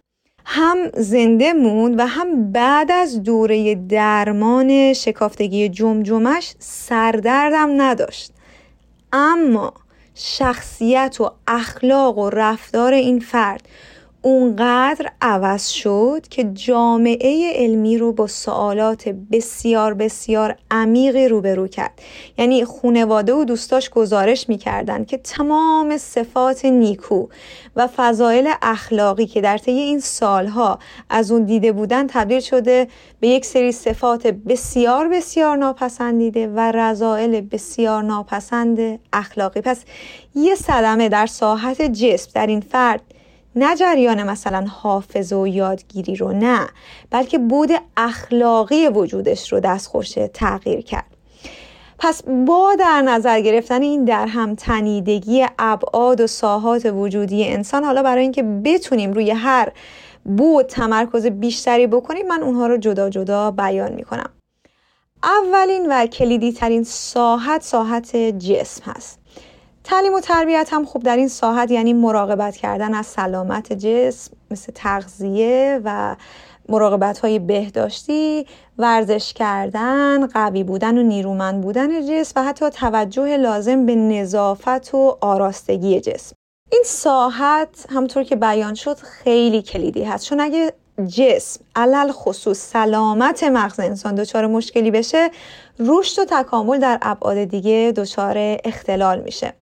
[0.45, 8.33] هم زنده موند و هم بعد از دوره درمان شکافتگی جمجمش سردردم نداشت.
[9.13, 9.75] اما
[10.15, 13.69] شخصیت و اخلاق و رفتار این فرد
[14.25, 21.91] اونقدر عوض شد که جامعه علمی رو با سوالات بسیار بسیار عمیقی روبرو کرد.
[22.39, 27.27] یعنی خونواده و دوستاش گزارش می‌کردند که تمام صفات نیکو
[27.77, 30.79] و فضایل اخلاقی که در طی این سالها
[31.11, 32.89] از اون دیده بودن تبدیل شده
[33.21, 39.61] به یک سری صفات بسیار بسیار ناپسندیده و رضایل بسیار ناپسند اخلاقی.
[39.61, 39.85] پس
[40.35, 43.03] یه صدمه در ساحت جسم در این فرد
[43.57, 46.69] نه جریان مثلا حافظ و یادگیری رو نه
[47.11, 51.07] بلکه بود اخلاقی وجودش رو دستخوش تغییر کرد.
[51.99, 58.03] پس با در نظر گرفتن این در هم تنیدگی ابعاد و ساحات وجودی انسان حالا
[58.03, 59.73] برای اینکه بتونیم روی هر
[60.25, 64.31] بود تمرکز بیشتری بکنیم من اونها رو جدا جدا بیان می‌کنم.
[65.23, 69.22] اولین و کلیدی ترین ساحت ساحت جسم هست.
[69.85, 74.73] تعلیم و تربیت هم خوب در این ساحت یعنی مراقبت کردن از سلامت جسم مثل
[74.75, 76.17] تغذیه و
[76.69, 78.47] مراقبت های بهداشتی
[78.79, 85.19] ورزش کردن قوی بودن و نیرومند بودن جسم و حتی توجه لازم به نظافت و
[85.21, 86.37] آراستگی جسم.
[86.73, 90.27] این ساحت همطور که بیان شد خیلی کلیدی هست.
[90.27, 90.73] چون اگه
[91.07, 95.31] جسم علل خصوص سلامت مغز انسان دچار مشکلی بشه
[95.79, 99.62] رشد و تکامل در ابعاد دیگه دچار اختلال میشه.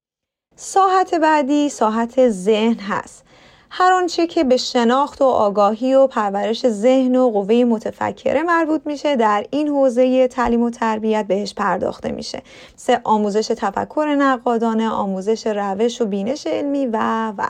[0.63, 3.25] ساحت بعدی ساحت ذهن هست.
[3.71, 9.17] هر آنچه که به شناخت و آگاهی و پرورش ذهن و قوه متفکره مربوط میشه
[9.17, 12.43] در این حوزه تعلیم و تربیت بهش پرداخته میشه.
[12.75, 17.47] مثل آموزش تفکر نقادانه آموزش روش و بینش علمی و و.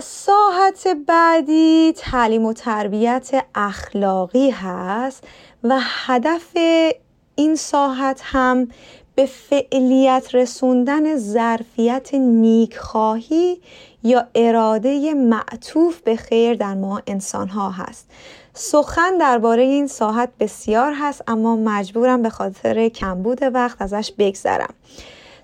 [0.00, 5.24] ساحت بعدی تعلیم و تربیت اخلاقی هست
[5.64, 6.56] و هدف
[7.36, 8.68] این ساحت هم
[9.14, 13.60] به فعلیت رسوندن ظرفیت نیکخواهی
[14.02, 18.10] یا اراده معطوف به خیر در ما انسان ها هست.
[18.54, 24.74] سخن درباره این ساحت بسیار هست اما مجبورم به خاطر کمبود وقت ازش بگذرم.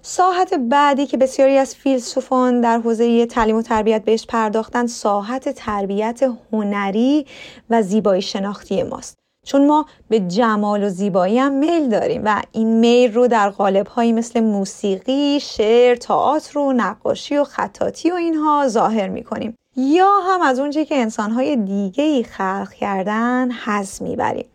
[0.03, 6.21] ساحت بعدی که بسیاری از فیلسوفان در حوزه تعلیم و تربیت بهش پرداختن ساحت تربیت
[6.53, 7.27] هنری
[7.71, 9.19] و زیبایی شناختی ماست.
[9.47, 13.87] چون ما به جمال و زیبایی هم میل داریم و این میل رو در قالب
[13.87, 19.57] هایی مثل موسیقی، شعر، تئاتر و نقاشی و خطاطی و اینها ظاهر می‌کنیم.
[19.77, 24.47] یا هم از اونچه که انسانهای دیگه ای خلق کردن حز می‌بریم.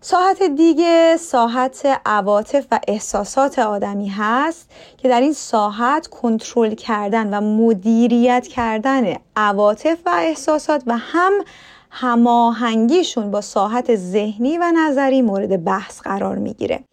[0.00, 7.40] ساحت دیگه ساحت عواطف و احساسات آدمی هست که در این ساحت کنترل کردن و
[7.40, 11.32] مدیریت کردن عواطف و احساسات و هم
[11.96, 16.84] هماهنگیشون با ساحت ذهنی و نظری مورد بحث قرار می‌گیره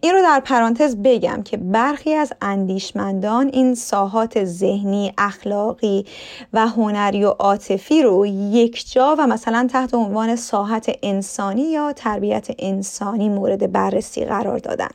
[0.00, 6.06] این رو در پرانتز بگم که برخی از اندیشمندان این ساحات ذهنی، اخلاقی
[6.52, 12.46] و هنری و عاطفی رو یک جا و مثلا تحت عنوان ساحت انسانی یا تربیت
[12.58, 14.90] انسانی مورد بررسی قرار دادن.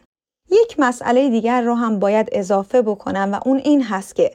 [0.52, 4.32] یک مسئله دیگر رو هم باید اضافه بکنم و اون این هست که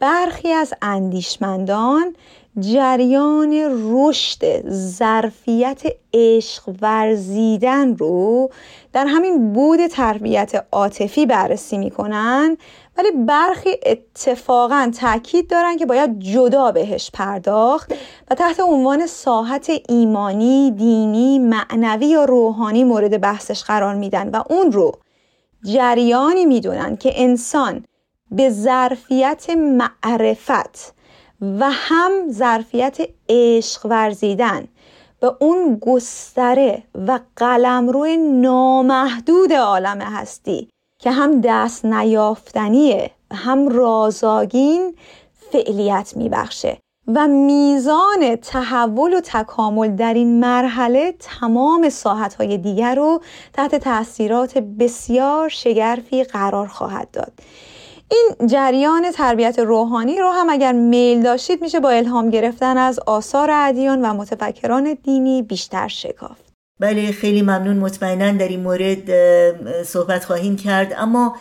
[0.00, 2.16] برخی از اندیشمندان
[2.60, 3.52] جریان
[3.92, 5.82] رشد ظرفیت
[6.14, 8.50] عشق ورزیدن رو
[8.92, 12.56] در همین بود تربیت عاطفی بررسی می‌کنن
[12.98, 17.92] ولی برخی اتفاقا تاکید دارن که باید جدا بهش پرداخت
[18.30, 24.72] و تحت عنوان ساحت ایمانی، دینی، معنوی یا روحانی مورد بحثش قرار میدن و اون
[24.72, 24.92] رو
[25.62, 27.84] جریانی می‌دونن که انسان
[28.30, 30.97] به ظرفیت معرفت
[31.40, 34.68] و هم ظرفیت عشق ورزیدن.
[35.20, 38.06] به اون گستره و قلمرو
[38.40, 40.68] نامحدود عالم هستی
[41.00, 44.94] که هم دست نیافتنیه هم رازاگین
[45.52, 46.78] فعلیت میبخشه.
[47.14, 53.20] و میزان تحول و تکامل در این مرحله تمام ساحتهای دیگر رو
[53.52, 57.32] تحت تاثیرات بسیار شگرفی قرار خواهد داد.
[58.10, 63.50] این جریان تربیت روحانی رو هم اگر میل داشتید میشه با الهام گرفتن از آثار
[63.50, 66.48] ادیان و متفکران دینی بیشتر شکافت.
[66.80, 67.76] بله خیلی ممنون.
[67.76, 69.12] مطمئنا در این مورد
[69.82, 70.94] صحبت خواهیم کرد.
[70.96, 71.36] اما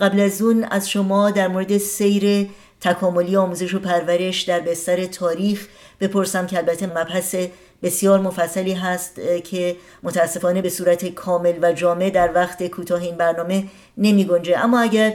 [0.00, 2.48] قبل از اون از شما در مورد سیر
[2.80, 5.68] تکاملی آموزش و پرورش در بستر تاریخ
[6.00, 7.36] بپرسم که البته مبحث
[7.82, 13.64] بسیار مفصلی هست که متاسفانه به صورت کامل و جامع در وقت کوتاه این برنامه
[13.98, 14.58] نمی گنجه.
[14.58, 15.14] اما اگر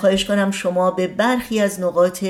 [0.00, 2.24] خواهش کنم شما به برخی از نقاط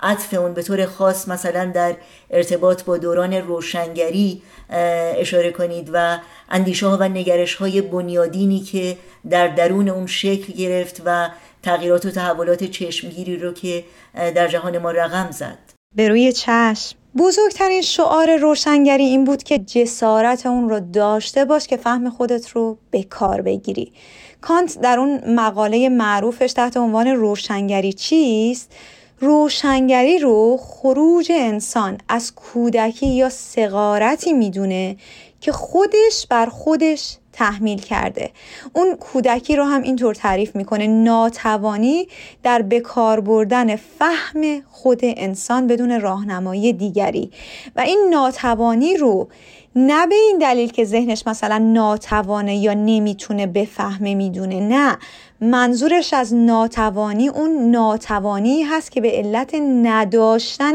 [0.00, 1.96] عطف اون به طور خاص مثلا در
[2.30, 6.18] ارتباط با دوران روشنگری اشاره کنید و
[6.50, 8.96] اندیشه ها و نگرش های بنیادینی که
[9.30, 11.30] در درون اون شکل گرفت و
[11.62, 13.84] تغییرات و تحولات چشمگیری رو که
[14.14, 15.58] در جهان ما رقم زد.
[15.96, 16.96] به روی چشم.
[17.18, 22.78] بزرگترین شعار روشنگری این بود که جسارت اون رو داشته باش که فهم خودت رو
[22.90, 23.92] به کار بگیری.
[24.40, 28.72] کانت در اون مقاله معروفش تحت عنوان روشنگری چیست؟
[29.20, 34.96] روشنگری رو خروج انسان از کودکی یا سقارتی می‌دونه
[35.40, 38.30] که خودش بر خودش تحمیل کرده.
[38.72, 42.08] اون کودکی رو هم اینطور تعریف می‌کنه ناتوانی
[42.42, 47.30] در بکار بردن فهم خود انسان بدون راهنمایی دیگری.
[47.76, 49.28] و این ناتوانی رو
[49.76, 54.98] نه به این دلیل که ذهنش مثلا ناتوانه یا نمی‌تونه بفهمه می‌دونه نه.
[55.40, 60.74] منظورش از ناتوانی اون ناتوانی هست که به علت نداشتن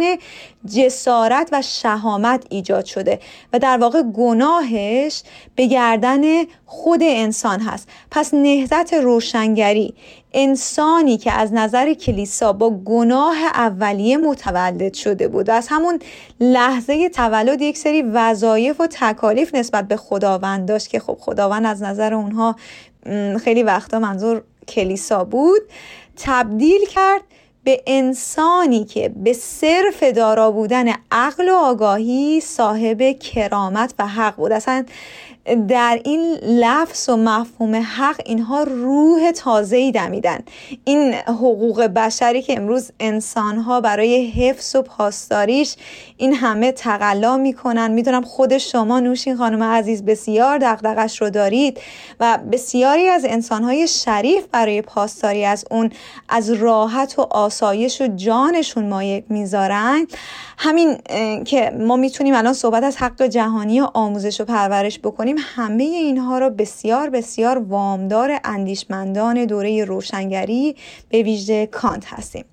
[0.76, 3.20] جسارت و شهامت ایجاد شده
[3.54, 5.24] و در واقع گناهش
[5.56, 6.22] به گردن
[6.66, 7.90] خود انسان هست.
[8.12, 9.94] پس نهضت روشنگری
[10.34, 16.00] انسانی که از نظر کلیسا با گناه اولیه متولد شده بود از همون
[16.40, 21.84] لحظه تولد یک سری وظایف و تکالیف نسبت به خداوند داشت که خب خداوند از
[21.84, 22.56] نظر اونها
[23.44, 25.62] خیلی وقتا منظور کلیسا بود
[26.18, 27.22] تبدیل کرد
[27.64, 34.52] به انسانی که به صرف دارا بودن عقل و آگاهی صاحب کرامت و حق بود.
[34.52, 34.86] اصلا
[35.68, 40.40] در این لفظ و مفهوم حق اینها روح تازه‌ای دمیدن.
[40.84, 45.76] این حقوق بشری که امروز انسانها برای حفظ و پاسداریش
[46.18, 47.92] این همه تقلا می‌کنن.
[47.92, 51.80] می‌دونم خود شما نوشین خانم عزیز بسیار دغدغش رو دارید
[52.20, 55.90] و بسیاری از انسانهای شریف برای پاسداری از اون
[56.30, 60.08] از راحت و آسایش و جانشون مایه می‌ذارن.
[60.58, 60.98] همین
[61.46, 65.31] که ما می‌تونیم الان صحبت از حق جهانی و آموزش و پرورش بکنیم.
[65.40, 70.76] همه اینها را بسیار بسیار وامدار اندیشمندان دوره روشنگری
[71.10, 72.46] به ویژه کانت هستیم.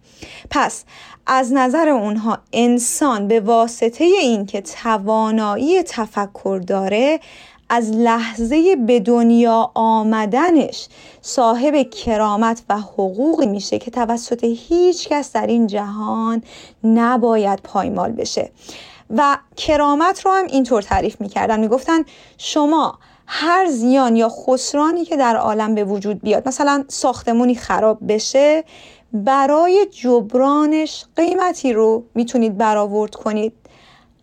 [0.51, 0.85] پس
[1.27, 7.21] از نظر اونها انسان به واسطه اینکه توانایی تفکر داره
[7.69, 10.89] از لحظه به دنیا آمدنش
[11.23, 16.43] صاحب کرامت و حقوقی میشه که توسط هیچ کس در این جهان
[16.85, 18.51] نباید پایمال بشه.
[19.11, 21.61] و کرامت رو هم اینطور تعریف می‌کردن.
[21.61, 22.05] می‌گفتن
[22.39, 28.65] شما هر زیان یا خسرانی که در عالم به وجود بیاد مثلا ساختمونی خراب بشه
[29.13, 33.53] برای جبرانش قیمتی رو می‌تونید برآورد کنید.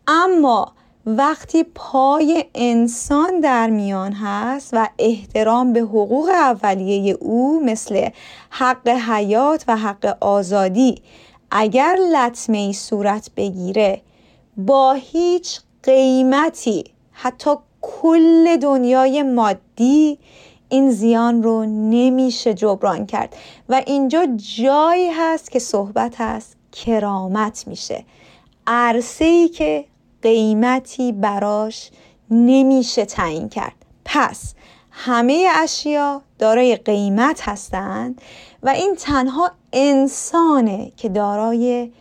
[0.08, 0.72] اما
[1.06, 8.10] وقتی پای انسان در میان هست و احترام به حقوق اولیه او مثل
[8.50, 11.02] حق حیات و حق آزادی
[11.52, 14.02] اگر لطمه ای صورت بگیره
[14.58, 17.52] با هیچ قیمتی حتی
[17.82, 20.20] کل دنیای مادی
[20.70, 23.36] این زیان رو نمیشه جبران کرد.
[23.70, 24.28] و اینجا
[24.58, 28.06] جایی هست که صحبت هست کرامت میشه.
[28.68, 29.86] عرصه ای که
[30.22, 31.92] قیمتی براش
[32.32, 33.76] نمیشه تعیین کرد.
[34.06, 34.54] پس
[34.92, 38.22] همه اشیا دارای قیمت هستند
[38.64, 41.92] و این تنها انسانه که دارای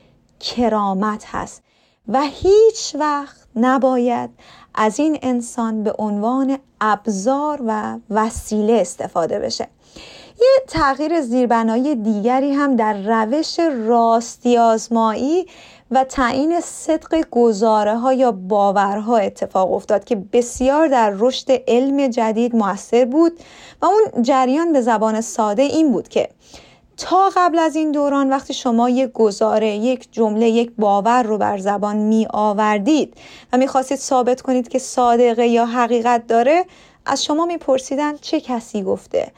[0.40, 1.63] کرامت هست.
[2.08, 4.30] و هیچ وقت نباید
[4.74, 9.68] از این انسان به عنوان ابزار و وسیله استفاده بشه.
[10.40, 15.46] یه تغییر زیربنایی دیگری هم در روش راستی آزمایی
[15.90, 22.56] و تعیین صدق گزاره ها یا باورها اتفاق افتاد که بسیار در رشد علم جدید
[22.56, 23.32] موثر بود
[23.82, 26.28] و اون جریان به زبان ساده این بود که
[26.96, 31.58] تا قبل از این دوران وقتی شما یک گزاره یک جمله یک باور رو بر
[31.58, 33.14] زبان می آوردید
[33.52, 36.64] و می خواستید ثابت کنید که صادقه یا حقیقت داره
[37.06, 39.32] از شما میپرسیدن چه کسی گفته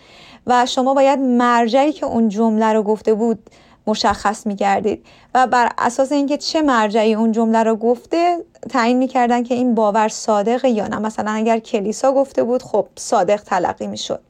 [0.47, 3.39] و شما باید مرجعی که اون جمله رو گفته بود
[3.87, 5.05] مشخص می‌کردید
[5.35, 10.09] و بر اساس اینکه چه مرجعی اون جمله رو گفته تعیین می‌کردن که این باور
[10.09, 10.99] صادقه یا نه.
[10.99, 14.21] مثلا اگر کلیسا گفته بود خب صادق تلقی می‌شد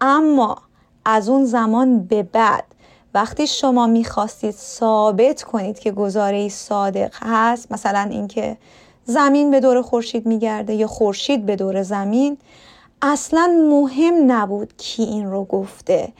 [0.00, 0.58] اما
[1.08, 2.64] از اون زمان به بعد
[3.14, 8.56] وقتی شما می‌خواستید ثابت کنید که گزاره صادق هست مثلا اینکه
[9.04, 12.38] زمین به دور خورشید میگرده یا خورشید به دور زمین
[13.02, 16.12] اصلا مهم نبود کی این رو گفته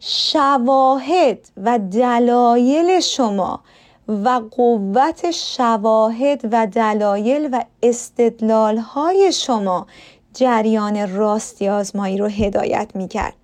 [0.00, 3.60] شواهد و دلایل شما
[4.08, 9.86] و قوت شواهد و دلایل و استدلال های شما
[10.34, 13.34] جریان راستی آزمایی رو هدایت می کرد.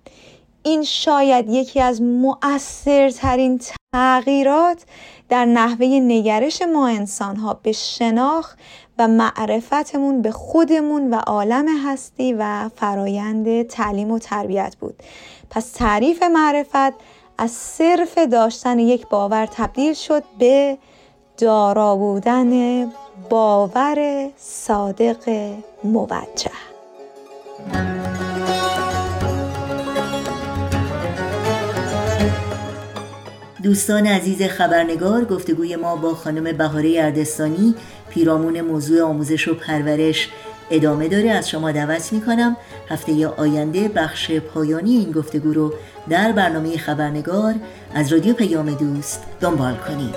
[0.67, 3.61] این شاید یکی از مؤثرترین
[3.93, 4.83] تغییرات
[5.29, 8.59] در نحوه نگرش ما انسان ها به شناخت
[8.99, 14.95] و معرفتمون به خودمون و عالم هستی و فرایند تعلیم و تربیت بود.
[15.49, 16.93] پس تعریف معرفت
[17.37, 20.77] از صرف داشتن یک باور تبدیل شد به
[21.37, 22.83] دارا بودن
[23.29, 25.53] باور صادق
[25.83, 26.51] موجه.
[33.67, 37.75] دوستان عزیز خبرنگار گفتگوی ما با خانم بهاره اردستانی
[38.09, 40.29] پیرامون موضوع آموزش و پرورش
[40.71, 41.29] ادامه داره.
[41.31, 42.57] از شما دعوت می کنم
[42.89, 45.73] هفته آینده بخش پایانی این گفتگو رو
[46.09, 47.55] در برنامه خبرنگار
[47.95, 50.15] از رادیو پیام دوست دنبال کنید.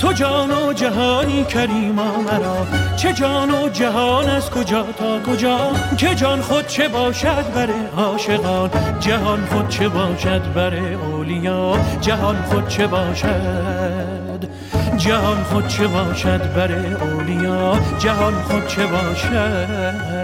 [0.00, 2.66] تو جان و جهانی کریما مرا.
[2.96, 8.70] چه جان و جهان از کجا تا کجا؟ که جان خود چه باشد بر عاشقان؟
[9.00, 14.48] جهان خود چه باشد بر اولیا؟ جهان خود چه باشد؟
[14.96, 20.19] جهان خود چه باشد بر اولیا؟ جهان خود چه باشد؟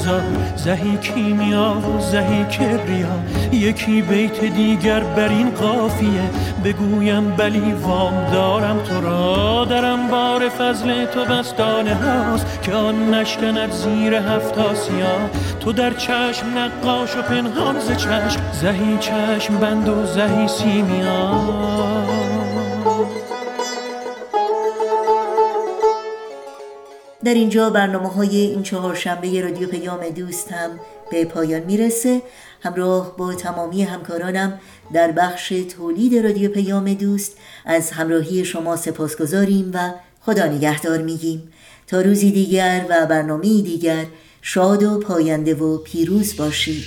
[0.00, 0.22] هزار
[0.56, 3.08] زهی کیمیا و زهی کبریا
[3.52, 6.30] یکی بیت دیگر بر این قافیه.
[6.64, 9.64] بگویم بلی وام دارم تو را.
[9.64, 12.62] در بار فضل تو بستانه هاست.
[12.62, 15.30] که آن نشکند زیر هفت آسیا.
[15.60, 18.40] تو در چشم نقاش و پنهان ز چشم.
[18.52, 21.69] زهی چشم بند و زهی سیمیا.
[27.30, 30.70] در اینجا برنامه های این چهار شنبه رادیو پیام دوست هم
[31.10, 32.22] به پایان می‌رسه.
[32.62, 34.60] همراه با تمامی همکارانم
[34.92, 41.52] در بخش تولید رادیو پیام دوست از همراهی شما سپاسگزاریم و خدا نگهدار میگیم.
[41.86, 44.04] تا روزی دیگر و برنامه دیگر
[44.42, 46.84] شاد و پاینده و پیروز باشید.